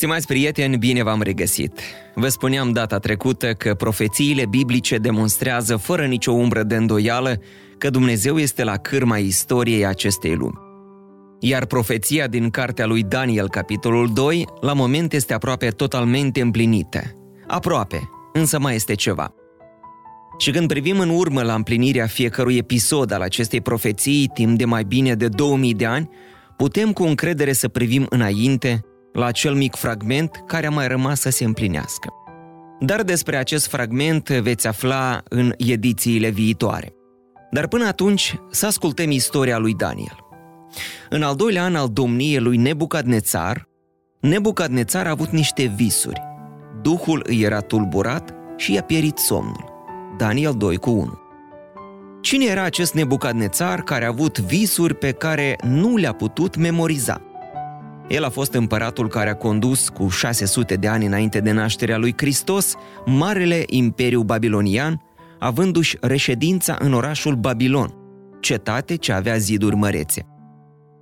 Stimați 0.00 0.26
prieteni, 0.26 0.76
bine 0.76 1.02
v-am 1.02 1.22
regăsit! 1.22 1.80
Vă 2.14 2.28
spuneam 2.28 2.72
data 2.72 2.98
trecută 2.98 3.52
că 3.52 3.74
profețiile 3.74 4.46
biblice 4.46 4.96
demonstrează 4.96 5.76
fără 5.76 6.06
nicio 6.06 6.32
umbră 6.32 6.62
de 6.62 6.76
îndoială 6.76 7.40
că 7.78 7.90
Dumnezeu 7.90 8.38
este 8.38 8.64
la 8.64 8.76
cârma 8.76 9.18
istoriei 9.18 9.86
acestei 9.86 10.34
lumi. 10.34 10.58
Iar 11.40 11.64
profeția 11.64 12.26
din 12.26 12.50
cartea 12.50 12.86
lui 12.86 13.02
Daniel, 13.02 13.48
capitolul 13.48 14.12
2, 14.12 14.46
la 14.60 14.72
moment 14.72 15.12
este 15.12 15.34
aproape 15.34 15.68
totalmente 15.68 16.40
împlinită. 16.40 17.02
Aproape, 17.46 18.10
însă 18.32 18.58
mai 18.58 18.74
este 18.74 18.94
ceva. 18.94 19.34
Și 20.38 20.50
când 20.50 20.68
privim 20.68 20.98
în 20.98 21.08
urmă 21.08 21.42
la 21.42 21.54
împlinirea 21.54 22.06
fiecărui 22.06 22.56
episod 22.56 23.12
al 23.12 23.20
acestei 23.20 23.60
profeții 23.60 24.30
timp 24.34 24.58
de 24.58 24.64
mai 24.64 24.84
bine 24.84 25.14
de 25.14 25.28
2000 25.28 25.74
de 25.74 25.86
ani, 25.86 26.10
putem 26.56 26.92
cu 26.92 27.02
încredere 27.02 27.52
să 27.52 27.68
privim 27.68 28.06
înainte 28.08 28.84
la 29.12 29.26
acel 29.26 29.54
mic 29.54 29.74
fragment 29.74 30.42
care 30.46 30.66
a 30.66 30.70
mai 30.70 30.88
rămas 30.88 31.20
să 31.20 31.30
se 31.30 31.44
împlinească. 31.44 32.08
Dar 32.80 33.02
despre 33.02 33.36
acest 33.36 33.68
fragment 33.68 34.28
veți 34.28 34.66
afla 34.66 35.20
în 35.28 35.52
edițiile 35.56 36.28
viitoare. 36.28 36.94
Dar 37.50 37.68
până 37.68 37.86
atunci 37.86 38.38
să 38.50 38.66
ascultăm 38.66 39.10
istoria 39.10 39.58
lui 39.58 39.74
Daniel. 39.74 40.16
În 41.08 41.22
al 41.22 41.36
doilea 41.36 41.64
an 41.64 41.76
al 41.76 41.88
domniei 41.92 42.40
lui 42.40 42.56
Nebucadnețar, 42.56 43.68
Nebucadnețar 44.20 45.06
a 45.06 45.10
avut 45.10 45.30
niște 45.30 45.72
visuri. 45.76 46.20
Duhul 46.82 47.22
îi 47.26 47.40
era 47.42 47.60
tulburat 47.60 48.34
și 48.56 48.72
i-a 48.72 48.82
pierit 48.82 49.18
somnul. 49.18 49.64
Daniel 50.16 50.54
2 50.56 50.76
cu 50.76 50.90
1. 50.90 51.18
Cine 52.20 52.44
era 52.44 52.62
acest 52.62 52.94
Nebucadnețar 52.94 53.82
care 53.82 54.04
a 54.04 54.08
avut 54.08 54.38
visuri 54.38 54.94
pe 54.94 55.12
care 55.12 55.56
nu 55.62 55.96
le-a 55.96 56.12
putut 56.12 56.56
memoriza? 56.56 57.29
El 58.10 58.24
a 58.24 58.28
fost 58.28 58.54
împăratul 58.54 59.08
care 59.08 59.30
a 59.30 59.34
condus 59.34 59.88
cu 59.88 60.08
600 60.08 60.74
de 60.74 60.88
ani 60.88 61.06
înainte 61.06 61.40
de 61.40 61.50
nașterea 61.50 61.96
lui 61.96 62.14
Hristos 62.16 62.74
marele 63.06 63.62
imperiu 63.66 64.22
babilonian, 64.22 65.02
avându-și 65.38 65.96
reședința 66.00 66.76
în 66.80 66.92
orașul 66.92 67.34
Babilon, 67.34 67.94
cetate 68.40 68.96
ce 68.96 69.12
avea 69.12 69.36
ziduri 69.36 69.76
mărețe. 69.76 70.26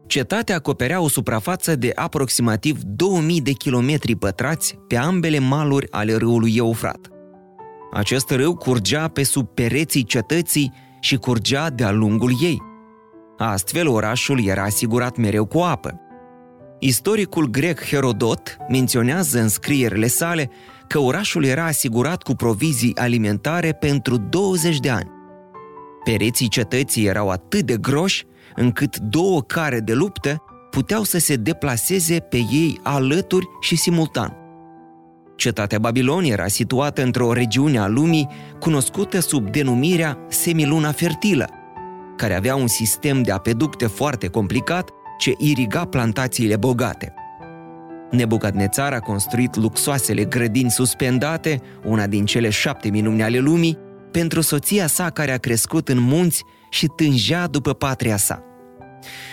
Cetatea 0.07 0.57
acoperea 0.57 1.01
o 1.01 1.09
suprafață 1.09 1.77
de 1.77 1.93
aproximativ 1.95 2.81
2000 2.83 3.41
de 3.41 3.53
kilometri 3.53 4.15
pătrați 4.15 4.79
pe 4.89 4.97
ambele 4.97 5.39
maluri 5.39 5.91
ale 5.91 6.15
râului 6.15 6.55
Eufrat. 6.57 7.09
Acest 7.93 8.31
râu 8.31 8.55
curgea 8.55 9.09
pe 9.09 9.23
sub 9.23 9.49
pereții 9.49 10.05
cetății 10.05 10.73
și 11.01 11.17
curgea 11.17 11.71
de-a 11.71 11.91
lungul 11.91 12.33
ei. 12.43 12.63
Astfel, 13.39 13.89
orașul 13.89 14.45
era 14.45 14.63
asigurat 14.63 15.17
mereu 15.17 15.45
cu 15.45 15.59
apă. 15.59 16.01
Istoricul 16.81 17.47
grec 17.47 17.85
Herodot 17.85 18.57
menționează 18.69 19.41
în 19.41 19.49
scrierile 19.49 20.07
sale 20.07 20.51
că 20.87 20.99
orașul 20.99 21.45
era 21.45 21.65
asigurat 21.65 22.23
cu 22.23 22.35
provizii 22.35 22.97
alimentare 22.97 23.73
pentru 23.73 24.17
20 24.17 24.79
de 24.79 24.91
ani. 24.91 25.11
Pereții 26.05 26.49
cetății 26.49 27.07
erau 27.07 27.29
atât 27.29 27.61
de 27.61 27.77
groși 27.77 28.25
încât 28.55 28.97
două 28.99 29.43
care 29.43 29.81
de 29.81 29.93
luptă 29.93 30.43
puteau 30.71 31.03
să 31.03 31.19
se 31.19 31.37
deplaseze 31.37 32.19
pe 32.19 32.37
ei 32.37 32.81
alături 32.83 33.47
și 33.61 33.77
simultan. 33.77 34.37
Cetatea 35.37 35.79
Babilon 35.79 36.25
era 36.25 36.47
situată 36.47 37.03
într-o 37.03 37.33
regiune 37.33 37.79
a 37.79 37.87
lumii 37.87 38.29
cunoscută 38.61 39.21
sub 39.21 39.51
denumirea 39.51 40.19
Semiluna 40.29 40.93
Fertilă, 40.93 41.49
care 42.17 42.37
avea 42.37 42.57
un 42.57 42.67
sistem 42.67 43.23
de 43.23 43.33
apeducte 43.33 43.87
foarte 43.87 44.29
complicat 44.29 44.91
ce 45.19 45.35
iriga 45.39 45.85
plantațiile 45.85 46.57
bogate. 46.57 47.15
Nebucadnețar 48.11 48.93
a 48.93 49.01
construit 49.01 49.57
luxoasele 49.57 50.25
grădini 50.25 50.71
suspendate, 50.71 51.61
una 51.85 52.07
din 52.07 52.25
cele 52.25 52.51
șapte 52.51 52.91
minuni 52.91 53.23
ale 53.23 53.39
lumii, 53.39 53.79
pentru 54.11 54.41
soția 54.41 54.87
sa 54.87 55.11
care 55.11 55.33
a 55.33 55.39
crescut 55.39 55.89
în 55.89 55.99
munți 56.01 56.45
și 56.71 56.87
tângea 56.87 57.47
după 57.47 57.73
patria 57.73 58.17
sa. 58.17 58.43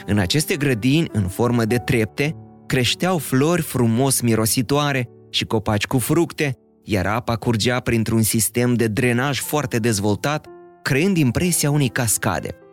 În 0.06 0.18
aceste 0.18 0.56
grădini, 0.56 1.09
în 1.12 1.28
formă 1.28 1.66
de 1.66 1.78
trepte, 1.78 2.35
creșteau 2.66 3.18
flori 3.18 3.62
frumos 3.62 4.22
mirositoare 4.22 5.09
și 5.29 5.45
copaci 5.45 5.88
cu 5.88 5.97
fructe, 5.97 6.57
iar 6.84 7.06
apa 7.06 7.35
curgea 7.35 7.79
printr-un 7.79 8.22
sistem 8.22 8.74
de 8.74 8.88
drenaj 8.88 9.40
foarte 9.40 9.78
dezvoltat, 9.78 10.47
creând 10.81 11.18
impresia 11.18 11.72
unei 11.72 11.90
cascade– 11.90 12.57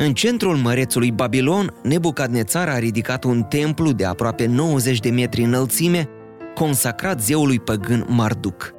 în 0.00 0.14
centrul 0.14 0.56
mărețului 0.56 1.12
Babilon, 1.12 1.74
Nebucadnețar 1.82 2.68
a 2.68 2.78
ridicat 2.78 3.24
un 3.24 3.42
templu 3.42 3.92
de 3.92 4.04
aproape 4.04 4.46
90 4.46 4.98
de 4.98 5.10
metri 5.10 5.42
înălțime, 5.42 6.08
consacrat 6.54 7.20
zeului 7.20 7.60
păgân 7.60 8.06
Marduk. 8.08 8.74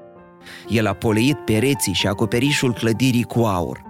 El 0.68 0.88
a 0.88 0.94
poleit 0.94 1.38
pereții 1.38 1.94
și 1.94 2.07
acoperișul 2.07 2.74
clădirii 2.74 3.24
cu 3.24 3.40
aur. 3.40 3.81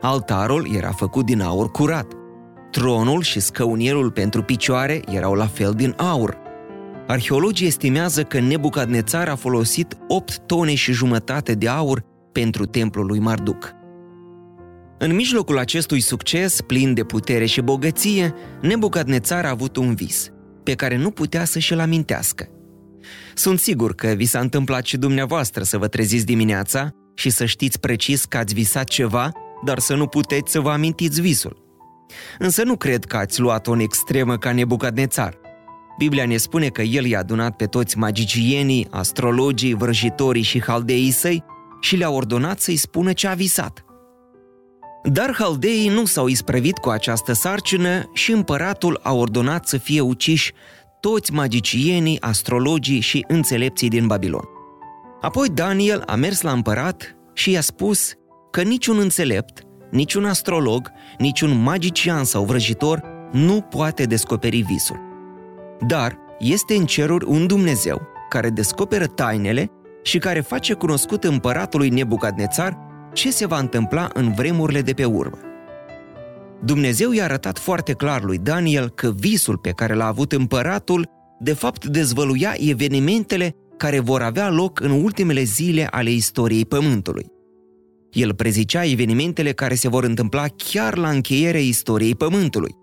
Altarul 0.00 0.68
era 0.76 0.90
făcut 0.90 1.24
din 1.24 1.40
aur 1.40 1.70
curat. 1.70 2.12
Tronul 2.70 3.22
și 3.22 3.40
scăunierul 3.40 4.10
pentru 4.10 4.42
picioare 4.42 5.00
erau 5.10 5.34
la 5.34 5.46
fel 5.46 5.72
din 5.72 5.94
aur. 5.96 6.36
Arheologii 7.06 7.66
estimează 7.66 8.22
că 8.22 8.40
Nebucadnețar 8.40 9.28
a 9.28 9.34
folosit 9.34 9.96
8 10.08 10.38
tone 10.38 10.74
și 10.74 10.92
jumătate 10.92 11.54
de 11.54 11.68
aur 11.68 12.04
pentru 12.32 12.64
templul 12.64 13.06
lui 13.06 13.18
Marduk. 13.18 13.74
În 14.98 15.14
mijlocul 15.14 15.58
acestui 15.58 16.00
succes, 16.00 16.60
plin 16.60 16.94
de 16.94 17.04
putere 17.04 17.46
și 17.46 17.60
bogăție, 17.60 18.34
Nebucadnețar 18.60 19.44
a 19.44 19.50
avut 19.50 19.76
un 19.76 19.94
vis, 19.94 20.30
pe 20.62 20.74
care 20.74 20.96
nu 20.96 21.10
putea 21.10 21.44
să 21.44 21.58
și-l 21.58 21.78
amintească. 21.78 22.48
Sunt 23.34 23.58
sigur 23.58 23.94
că 23.94 24.06
vi 24.06 24.24
s-a 24.24 24.40
întâmplat 24.40 24.84
și 24.84 24.96
dumneavoastră 24.96 25.62
să 25.62 25.78
vă 25.78 25.88
treziți 25.88 26.24
dimineața 26.24 26.90
și 27.14 27.30
să 27.30 27.44
știți 27.44 27.80
precis 27.80 28.24
că 28.24 28.36
ați 28.36 28.54
visat 28.54 28.88
ceva, 28.88 29.32
dar 29.64 29.78
să 29.78 29.94
nu 29.94 30.06
puteți 30.06 30.52
să 30.52 30.60
vă 30.60 30.70
amintiți 30.70 31.20
visul. 31.20 31.64
Însă 32.38 32.62
nu 32.62 32.76
cred 32.76 33.04
că 33.04 33.16
ați 33.16 33.40
luat-o 33.40 33.72
în 33.72 33.80
extremă 33.80 34.38
ca 34.38 34.52
Nebucadnețar. 34.52 35.38
Biblia 35.98 36.26
ne 36.26 36.36
spune 36.36 36.68
că 36.68 36.82
el 36.82 37.04
i-a 37.04 37.18
adunat 37.18 37.56
pe 37.56 37.66
toți 37.66 37.98
magicienii, 37.98 38.86
astrologii, 38.90 39.74
vrăjitorii 39.74 40.42
și 40.42 40.62
haldeii 40.62 41.10
săi 41.10 41.44
și 41.80 41.96
le-a 41.96 42.10
ordonat 42.10 42.60
să-i 42.60 42.76
spună 42.76 43.12
ce 43.12 43.26
a 43.26 43.34
visat. 43.34 43.85
Dar 45.12 45.34
haldeii 45.34 45.88
nu 45.88 46.04
s-au 46.04 46.26
isprăvit 46.26 46.78
cu 46.78 46.88
această 46.88 47.32
sarcină 47.32 48.10
și 48.12 48.32
împăratul 48.32 49.00
a 49.02 49.12
ordonat 49.12 49.66
să 49.66 49.76
fie 49.76 50.00
uciși 50.00 50.52
toți 51.00 51.32
magicienii, 51.32 52.20
astrologii 52.20 53.00
și 53.00 53.24
înțelepții 53.28 53.88
din 53.88 54.06
Babilon. 54.06 54.44
Apoi 55.20 55.48
Daniel 55.48 56.02
a 56.06 56.14
mers 56.14 56.40
la 56.40 56.52
împărat 56.52 57.16
și 57.34 57.50
i-a 57.50 57.60
spus 57.60 58.12
că 58.50 58.62
niciun 58.62 58.98
înțelept, 58.98 59.62
niciun 59.90 60.24
astrolog, 60.24 60.92
niciun 61.18 61.62
magician 61.62 62.24
sau 62.24 62.44
vrăjitor 62.44 63.02
nu 63.32 63.60
poate 63.60 64.04
descoperi 64.04 64.60
visul. 64.60 65.00
Dar 65.86 66.18
este 66.38 66.74
în 66.74 66.86
ceruri 66.86 67.24
un 67.24 67.46
Dumnezeu 67.46 68.02
care 68.28 68.50
descoperă 68.50 69.06
tainele 69.06 69.70
și 70.02 70.18
care 70.18 70.40
face 70.40 70.72
cunoscut 70.72 71.24
împăratului 71.24 71.88
Nebucadnețar 71.88 72.85
ce 73.16 73.30
se 73.30 73.46
va 73.46 73.58
întâmpla 73.58 74.10
în 74.14 74.32
vremurile 74.32 74.80
de 74.82 74.92
pe 74.92 75.04
urmă. 75.04 75.38
Dumnezeu 76.64 77.12
i-a 77.12 77.24
arătat 77.24 77.58
foarte 77.58 77.92
clar 77.92 78.22
lui 78.22 78.38
Daniel 78.38 78.88
că 78.88 79.12
visul 79.16 79.58
pe 79.58 79.70
care 79.70 79.94
l-a 79.94 80.06
avut 80.06 80.32
împăratul 80.32 81.08
de 81.40 81.52
fapt 81.52 81.84
dezvăluia 81.86 82.54
evenimentele 82.56 83.54
care 83.76 84.00
vor 84.00 84.22
avea 84.22 84.50
loc 84.50 84.80
în 84.80 84.90
ultimele 84.90 85.42
zile 85.42 85.86
ale 85.90 86.10
istoriei 86.10 86.66
Pământului. 86.66 87.26
El 88.10 88.34
prezicea 88.34 88.84
evenimentele 88.84 89.52
care 89.52 89.74
se 89.74 89.88
vor 89.88 90.04
întâmpla 90.04 90.44
chiar 90.56 90.96
la 90.96 91.08
încheierea 91.08 91.60
istoriei 91.60 92.14
Pământului. 92.14 92.74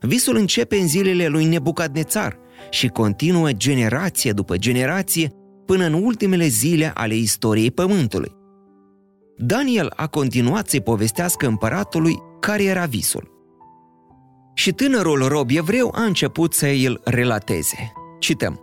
Visul 0.00 0.36
începe 0.36 0.76
în 0.76 0.88
zilele 0.88 1.26
lui 1.26 1.44
Nebucadnețar 1.44 2.36
și 2.70 2.88
continuă 2.88 3.52
generație 3.52 4.32
după 4.32 4.56
generație 4.56 5.30
până 5.66 5.84
în 5.84 5.92
ultimele 5.92 6.46
zile 6.46 6.90
ale 6.94 7.14
istoriei 7.14 7.70
Pământului. 7.70 8.44
Daniel 9.38 9.92
a 9.96 10.06
continuat 10.06 10.68
să-i 10.68 10.80
povestească 10.80 11.46
împăratului 11.46 12.22
care 12.40 12.64
era 12.64 12.84
visul. 12.84 13.30
Și 14.54 14.72
tânărul 14.72 15.28
rob 15.28 15.50
evreu 15.50 15.92
a 15.94 16.02
început 16.02 16.54
să 16.54 16.66
îl 16.86 17.00
relateze. 17.04 17.92
Cităm. 18.18 18.60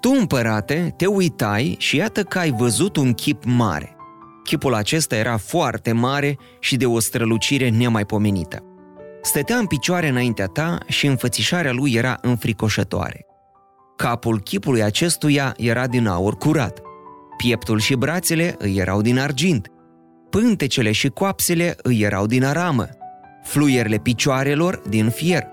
Tu, 0.00 0.10
împărate, 0.18 0.94
te 0.96 1.06
uitai 1.06 1.74
și 1.78 1.96
iată 1.96 2.22
că 2.22 2.38
ai 2.38 2.50
văzut 2.50 2.96
un 2.96 3.12
chip 3.12 3.44
mare. 3.44 3.96
Chipul 4.44 4.74
acesta 4.74 5.16
era 5.16 5.36
foarte 5.36 5.92
mare 5.92 6.38
și 6.60 6.76
de 6.76 6.86
o 6.86 6.98
strălucire 6.98 7.68
nemaipomenită. 7.68 8.64
Stătea 9.22 9.56
în 9.56 9.66
picioare 9.66 10.08
înaintea 10.08 10.46
ta 10.46 10.78
și 10.86 11.06
înfățișarea 11.06 11.72
lui 11.72 11.92
era 11.92 12.18
înfricoșătoare. 12.20 13.26
Capul 13.96 14.40
chipului 14.40 14.82
acestuia 14.82 15.54
era 15.56 15.86
din 15.86 16.06
aur 16.06 16.36
curat. 16.36 16.80
Pieptul 17.36 17.78
și 17.78 17.94
brațele 17.94 18.54
îi 18.58 18.76
erau 18.76 19.00
din 19.00 19.18
argint. 19.18 19.70
Pântecele 20.36 20.92
și 20.92 21.08
coapsele 21.08 21.76
îi 21.82 22.00
erau 22.00 22.26
din 22.26 22.44
aramă. 22.44 22.88
Fluierele 23.42 23.96
picioarelor 23.96 24.82
din 24.88 25.08
fier. 25.08 25.46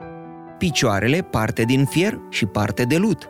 Picioarele 0.58 1.22
parte 1.22 1.64
din 1.64 1.86
fier 1.86 2.20
și 2.30 2.46
parte 2.46 2.84
de 2.84 2.98
lut. 2.98 3.30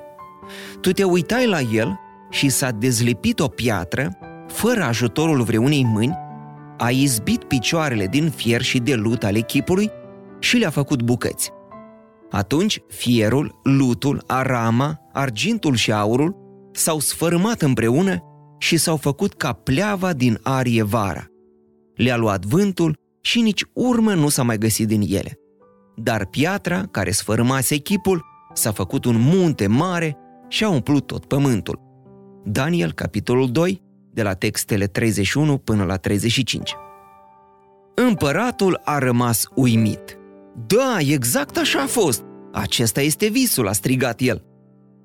Tu 0.81 0.91
te 0.91 1.03
uitai 1.03 1.47
la 1.47 1.59
el 1.59 1.99
și 2.29 2.49
s-a 2.49 2.71
dezlipit 2.71 3.39
o 3.39 3.47
piatră, 3.47 4.17
fără 4.47 4.83
ajutorul 4.83 5.41
vreunei 5.41 5.83
mâini, 5.83 6.17
a 6.77 6.89
izbit 6.89 7.43
picioarele 7.43 8.07
din 8.07 8.29
fier 8.29 8.61
și 8.61 8.79
de 8.79 8.93
lut 8.93 9.23
ale 9.23 9.39
chipului 9.39 9.91
și 10.39 10.57
le-a 10.57 10.69
făcut 10.69 11.01
bucăți. 11.01 11.51
Atunci 12.31 12.79
fierul, 12.87 13.59
lutul, 13.63 14.23
arama, 14.27 14.99
argintul 15.11 15.75
și 15.75 15.91
aurul 15.91 16.35
s-au 16.71 16.99
sfărâmat 16.99 17.61
împreună 17.61 18.23
și 18.57 18.77
s-au 18.77 18.97
făcut 18.97 19.33
ca 19.33 19.53
pleava 19.53 20.13
din 20.13 20.39
arie 20.43 20.83
vara. 20.83 21.27
Le-a 21.95 22.17
luat 22.17 22.45
vântul 22.45 22.97
și 23.21 23.41
nici 23.41 23.63
urmă 23.73 24.13
nu 24.13 24.29
s-a 24.29 24.43
mai 24.43 24.57
găsit 24.57 24.87
din 24.87 25.01
ele. 25.07 25.39
Dar 25.95 26.25
piatra 26.25 26.87
care 26.91 27.11
sfărâmase 27.11 27.77
chipul 27.77 28.25
s-a 28.53 28.71
făcut 28.71 29.05
un 29.05 29.17
munte 29.19 29.67
mare 29.67 30.17
și 30.47 30.63
a 30.63 30.69
umplut 30.69 31.07
tot 31.07 31.25
pământul. 31.25 31.79
Daniel, 32.43 32.91
capitolul 32.91 33.51
2, 33.51 33.81
de 34.13 34.23
la 34.23 34.33
textele 34.33 34.85
31 34.85 35.57
până 35.57 35.83
la 35.83 35.95
35. 35.95 36.75
Împăratul 37.95 38.81
a 38.83 38.97
rămas 38.97 39.47
uimit. 39.55 40.17
Da, 40.67 40.97
exact 40.99 41.57
așa 41.57 41.81
a 41.81 41.85
fost. 41.85 42.23
Acesta 42.51 43.01
este 43.01 43.27
visul, 43.27 43.67
a 43.67 43.71
strigat 43.71 44.21
el. 44.21 44.43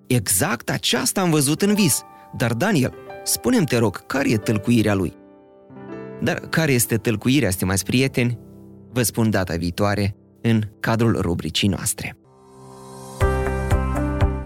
Exact 0.06 0.70
aceasta 0.70 1.20
am 1.20 1.30
văzut 1.30 1.62
în 1.62 1.74
vis. 1.74 2.02
Dar, 2.36 2.52
Daniel, 2.54 2.94
spune 3.24 3.64
te 3.64 3.76
rog, 3.78 4.06
care 4.06 4.30
e 4.30 4.36
tălcuirea 4.36 4.94
lui? 4.94 5.16
Dar 6.20 6.38
care 6.38 6.72
este 6.72 6.96
tălcuirea, 6.96 7.50
stimați 7.50 7.84
prieteni? 7.84 8.38
Vă 8.92 9.02
spun 9.02 9.30
data 9.30 9.54
viitoare 9.56 10.16
în 10.40 10.62
cadrul 10.80 11.20
rubricii 11.20 11.68
noastre. 11.68 12.16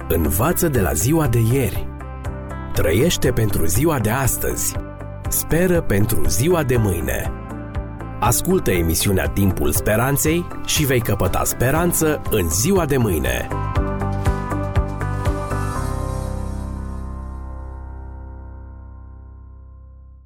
Învață 0.09 0.69
de 0.69 0.81
la 0.81 0.93
ziua 0.93 1.29
de 1.29 1.39
ieri. 1.53 1.87
Trăiește 2.73 3.31
pentru 3.31 3.67
ziua 3.67 3.99
de 3.99 4.11
astăzi. 4.11 4.75
Speră 5.29 5.81
pentru 5.81 6.29
ziua 6.29 6.63
de 6.63 6.77
mâine. 6.77 7.31
Ascultă 8.21 8.71
emisiunea 8.71 9.29
Timpul 9.29 9.73
Speranței 9.73 10.47
și 10.67 10.85
vei 10.85 11.01
căpăta 11.01 11.45
speranță 11.45 12.23
în 12.31 12.51
ziua 12.51 12.87
de 12.87 12.97
mâine. 12.97 13.49